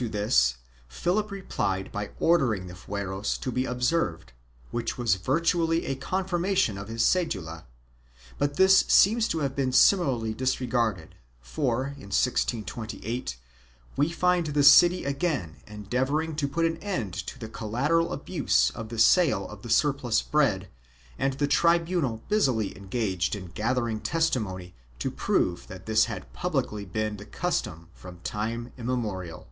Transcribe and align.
To 0.00 0.08
this 0.08 0.58
Philip 0.86 1.32
replied 1.32 1.90
by 1.90 2.10
ordering 2.20 2.68
the 2.68 2.76
fueros 2.76 3.36
to 3.40 3.50
be 3.50 3.64
observed, 3.64 4.32
which 4.70 4.96
was 4.96 5.16
virtually 5.16 5.86
a 5.86 5.96
confirmation 5.96 6.78
of 6.78 6.86
his 6.86 7.02
cedula, 7.02 7.64
but 8.38 8.54
this 8.54 8.84
seems 8.86 9.26
to 9.26 9.40
have 9.40 9.56
been 9.56 9.72
similarly 9.72 10.34
disregarded, 10.34 11.16
for, 11.40 11.86
in 11.86 12.12
1628, 12.14 13.36
we 13.96 14.08
find 14.12 14.46
the 14.46 14.62
city 14.62 15.04
again 15.04 15.56
endeavoring 15.66 16.36
to 16.36 16.46
put 16.46 16.64
an 16.64 16.76
end 16.76 17.12
to 17.26 17.36
the 17.36 17.48
collateral 17.48 18.12
abuse 18.12 18.70
of 18.70 18.90
the 18.90 19.00
sale 19.00 19.48
of 19.48 19.62
the 19.62 19.70
surplus 19.70 20.22
bread 20.22 20.68
and 21.18 21.32
the 21.34 21.48
tribunal 21.48 22.22
busily 22.28 22.76
engaged 22.78 23.34
in 23.34 23.46
gathering 23.46 23.98
testimony 23.98 24.76
to 25.00 25.10
prove 25.10 25.66
that 25.66 25.86
this 25.86 26.04
had 26.04 26.32
publicly 26.32 26.84
been 26.84 27.16
the 27.16 27.26
custom 27.26 27.88
from 27.94 28.20
time 28.20 28.70
immemorial. 28.78 29.48